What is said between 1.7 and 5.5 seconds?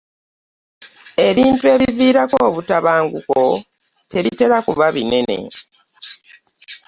ebiviirako obutabanguko tebitera kuba binene.